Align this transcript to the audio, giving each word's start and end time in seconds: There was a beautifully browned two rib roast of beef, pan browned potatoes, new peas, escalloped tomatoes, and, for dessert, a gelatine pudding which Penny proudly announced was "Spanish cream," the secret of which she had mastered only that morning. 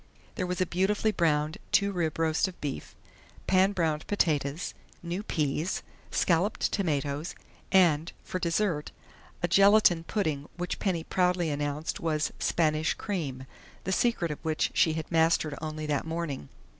There 0.33 0.47
was 0.47 0.59
a 0.59 0.65
beautifully 0.65 1.11
browned 1.11 1.59
two 1.71 1.91
rib 1.91 2.17
roast 2.17 2.47
of 2.47 2.59
beef, 2.59 2.95
pan 3.45 3.71
browned 3.71 4.07
potatoes, 4.07 4.73
new 5.03 5.21
peas, 5.21 5.83
escalloped 6.11 6.71
tomatoes, 6.71 7.35
and, 7.71 8.11
for 8.23 8.39
dessert, 8.39 8.89
a 9.43 9.47
gelatine 9.47 10.03
pudding 10.05 10.49
which 10.57 10.79
Penny 10.79 11.03
proudly 11.03 11.51
announced 11.51 11.99
was 11.99 12.33
"Spanish 12.39 12.95
cream," 12.95 13.45
the 13.83 13.91
secret 13.91 14.31
of 14.31 14.43
which 14.43 14.71
she 14.73 14.93
had 14.93 15.11
mastered 15.11 15.53
only 15.61 15.85
that 15.85 16.07
morning. 16.07 16.49